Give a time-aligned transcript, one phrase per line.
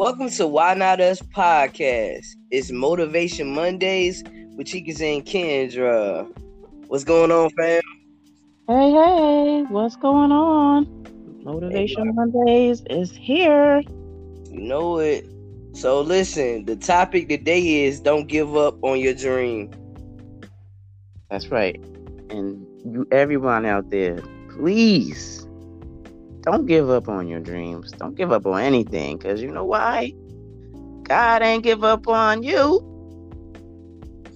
[0.00, 2.24] welcome to Why Not Us podcast.
[2.50, 4.24] It's Motivation Mondays
[4.56, 6.26] with Chicas and Kendra.
[6.86, 7.82] What's going on, fam?
[8.66, 10.86] Hey, hey, what's going on?
[11.42, 13.82] Motivation hey, Mondays is here.
[14.50, 15.26] You know it.
[15.74, 19.70] So listen, the topic today is don't give up on your dream.
[21.30, 21.78] That's right.
[22.30, 25.39] And you everyone out there, please
[26.42, 27.92] don't give up on your dreams.
[27.92, 29.18] Don't give up on anything.
[29.18, 30.12] Cause you know why?
[31.04, 32.80] God ain't give up on you.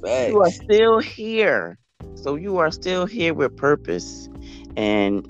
[0.03, 0.29] Facts.
[0.29, 1.79] You are still here.
[2.17, 4.29] So you are still here with purpose.
[4.77, 5.27] And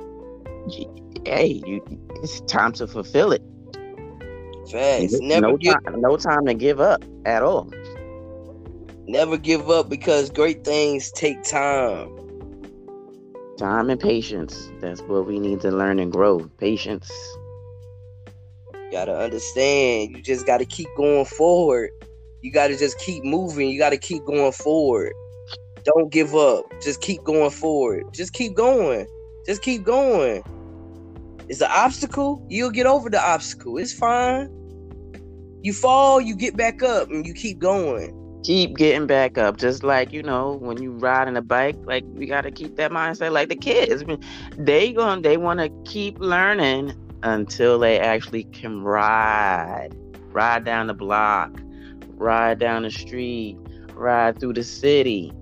[1.25, 1.83] hey, you,
[2.23, 3.43] it's time to fulfill it.
[4.71, 5.21] Facts.
[5.21, 7.71] Never no, give, time, no time to give up at all.
[9.07, 12.24] Never give up because great things take time.
[13.57, 14.73] Time and patience.
[14.81, 16.41] That's what we need to learn and grow.
[16.59, 17.11] Patience.
[18.75, 20.11] You gotta understand.
[20.11, 21.91] You just gotta keep going forward.
[22.43, 23.69] You gotta just keep moving.
[23.69, 25.13] You gotta keep going forward.
[25.85, 26.65] Don't give up.
[26.83, 28.03] Just keep going forward.
[28.13, 29.07] Just keep going.
[29.47, 30.43] Just keep going.
[31.49, 32.45] It's an obstacle.
[32.51, 33.79] You'll get over the obstacle.
[33.79, 34.51] It's fine.
[35.63, 39.57] You fall, you get back up, and you keep going keep getting back up.
[39.57, 43.33] Just like you know, when you riding a bike, like we gotta keep that mindset.
[43.33, 44.05] Like the kids,
[44.57, 49.91] they going they want to keep learning until they actually can ride,
[50.31, 51.51] ride down the block,
[52.11, 53.57] ride down the street,
[53.95, 55.33] ride through the city.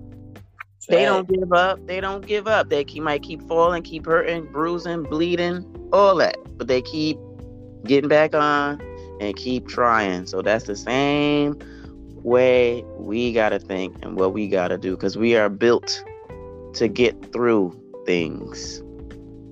[0.89, 1.85] They don't give up.
[1.87, 2.69] They don't give up.
[2.69, 7.17] They keep, might keep falling, keep hurting, bruising, bleeding, all that, but they keep
[7.85, 8.81] getting back on
[9.21, 10.25] and keep trying.
[10.25, 11.57] So that's the same
[12.23, 16.03] way we got to think and what we got to do because we are built
[16.73, 18.81] to get through things.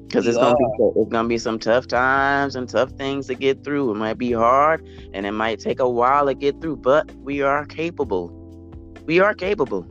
[0.08, 0.66] Because it's gonna be
[0.98, 3.92] it's gonna be some tough times and tough things to get through.
[3.92, 7.42] It might be hard and it might take a while to get through, but we
[7.42, 8.30] are capable.
[9.06, 9.88] We are capable.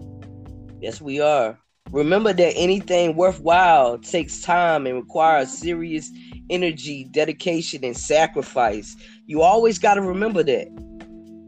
[0.81, 1.59] Yes, we are.
[1.91, 6.11] Remember that anything worthwhile takes time and requires serious
[6.51, 8.95] energy, dedication, and sacrifice.
[9.27, 10.69] You always got to remember that.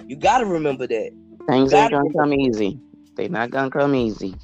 [0.07, 1.13] You got to remember that.
[1.49, 2.79] Things ain't gonna come easy.
[3.17, 4.35] They not gonna come easy.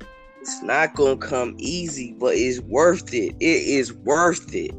[0.40, 3.34] It's not gonna come easy, but it's worth it.
[3.40, 4.72] It is worth it.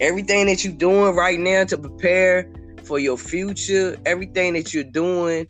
[0.00, 2.50] Everything that you're doing right now to prepare
[2.84, 5.48] for your future, everything that you're doing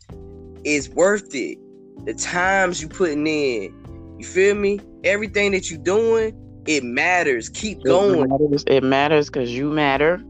[0.65, 1.59] is worth it.
[2.07, 4.81] The times you putting in, you feel me?
[5.05, 6.35] Everything that you're doing,
[6.67, 7.49] it matters.
[7.51, 8.21] Keep going.
[8.21, 8.65] It matters.
[8.67, 10.21] It matters because you matter.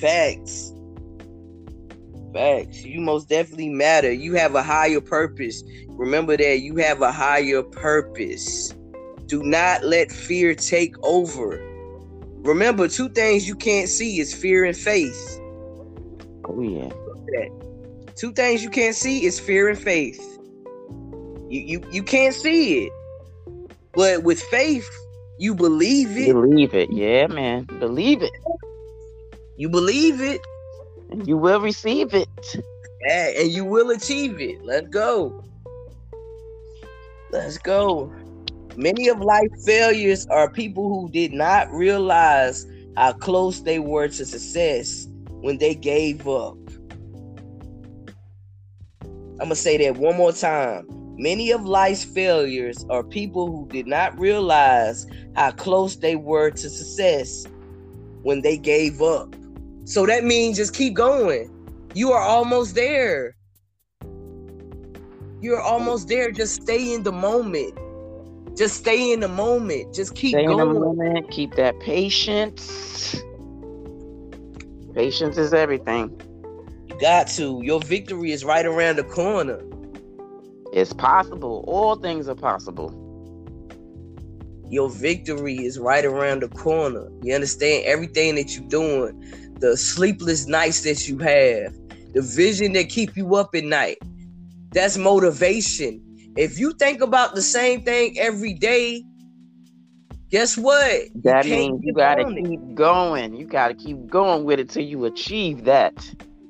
[0.00, 0.72] Facts.
[2.32, 2.84] Facts.
[2.84, 4.12] You most definitely matter.
[4.12, 5.62] You have a higher purpose.
[5.88, 8.74] Remember that you have a higher purpose.
[9.26, 11.58] Do not let fear take over.
[12.42, 15.40] Remember, two things you can't see is fear and faith.
[16.44, 16.90] Oh yeah.
[18.16, 20.20] Two things you can't see is fear and faith.
[21.48, 22.92] You you you can't see it.
[23.92, 24.88] But with faith,
[25.38, 26.32] you believe it.
[26.32, 26.92] Believe it.
[26.92, 27.64] Yeah, man.
[27.78, 28.32] Believe it.
[29.56, 30.40] You believe it
[31.24, 32.28] you will receive it.
[33.06, 34.62] Yeah, and you will achieve it.
[34.64, 35.44] Let's go.
[37.32, 38.12] Let's go.
[38.76, 42.66] Many of life failures are people who did not realize
[42.96, 45.06] how close they were to success
[45.40, 46.56] when they gave up.
[49.02, 50.86] I'm going to say that one more time.
[51.16, 56.70] Many of life's failures are people who did not realize how close they were to
[56.70, 57.46] success
[58.22, 59.34] when they gave up.
[59.90, 61.50] So that means just keep going.
[61.94, 63.34] You are almost there.
[65.40, 66.30] You're almost there.
[66.30, 67.76] Just stay in the moment.
[68.56, 69.92] Just stay in the moment.
[69.92, 70.60] Just keep stay going.
[70.60, 71.28] In the moment.
[71.32, 73.20] Keep that patience.
[74.94, 76.22] Patience is everything.
[76.86, 77.60] You got to.
[77.64, 79.60] Your victory is right around the corner.
[80.72, 81.64] It's possible.
[81.66, 82.94] All things are possible.
[84.68, 87.10] Your victory is right around the corner.
[87.22, 89.20] You understand everything that you're doing
[89.60, 91.74] the sleepless nights that you have,
[92.14, 93.98] the vision that keep you up at night.
[94.72, 96.02] That's motivation.
[96.36, 99.04] If you think about the same thing every day,
[100.30, 101.02] guess what?
[101.22, 102.74] That you means you gotta keep it.
[102.74, 103.34] going.
[103.34, 105.94] You gotta keep going with it till you achieve that.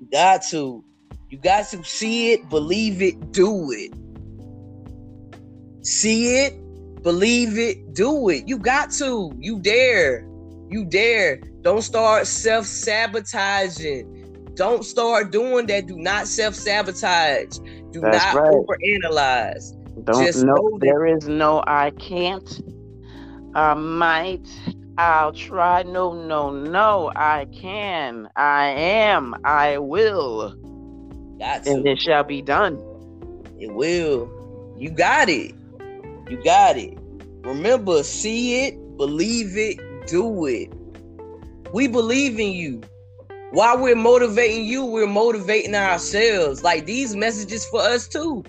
[0.01, 0.85] You got to.
[1.31, 3.93] You got to see it, believe it, do it.
[5.87, 6.55] See it,
[7.03, 8.49] believe it, do it.
[8.49, 9.33] You got to.
[9.39, 10.27] You dare.
[10.69, 11.41] You dare.
[11.63, 14.53] Don't start self sabotaging.
[14.55, 15.87] Don't start doing that.
[15.87, 17.59] Do not self sabotage.
[17.91, 18.53] Do That's not right.
[18.53, 19.77] overanalyze.
[20.05, 22.61] Don't Just know there is no I can't,
[23.55, 24.47] I might,
[24.97, 25.83] I'll try.
[25.83, 27.13] No, no, no.
[27.17, 28.29] I can.
[28.37, 29.35] I am.
[29.45, 30.55] I will.
[31.39, 31.71] Got to.
[31.71, 32.75] And it shall be done.
[33.59, 34.31] It will.
[34.79, 35.55] You got it.
[36.29, 36.99] You got it.
[37.45, 40.71] Remember, see it, believe it, do it.
[41.73, 42.83] We believe in you.
[43.53, 46.63] While we're motivating you, we're motivating ourselves.
[46.63, 48.45] Like these messages for us too.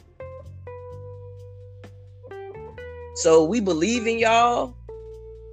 [3.16, 4.76] So we believe in y'all.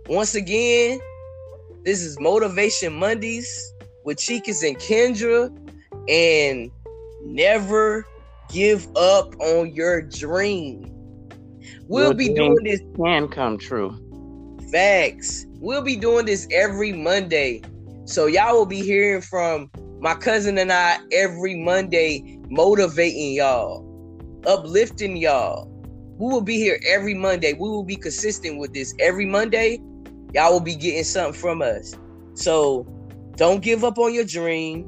[0.08, 1.00] Once again,
[1.84, 3.74] this is Motivation Mondays
[4.04, 5.54] with Chikas and Kendra.
[6.08, 6.70] And
[7.22, 8.06] never
[8.50, 10.94] give up on your dream.
[11.86, 13.98] We'll Your be doing this Can come true.
[14.70, 15.46] Facts.
[15.60, 17.62] We'll be doing this every Monday.
[18.04, 19.70] So y'all will be hearing from
[20.00, 23.84] my cousin and I every Monday, motivating y'all,
[24.46, 25.66] uplifting y'all.
[26.18, 27.52] We will be here every Monday.
[27.52, 29.80] We will be consistent with this every Monday.
[30.34, 31.94] Y'all will be getting something from us.
[32.34, 32.86] So
[33.36, 34.86] don't give up on your dream.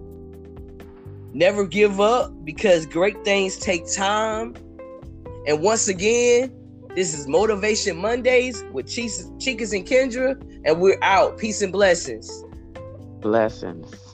[1.32, 4.54] Never give up because great things take time.
[5.46, 6.52] And once again,
[7.00, 11.38] this is Motivation Mondays with Chicas and Kendra, and we're out.
[11.38, 12.44] Peace and blessings.
[13.20, 14.09] Blessings.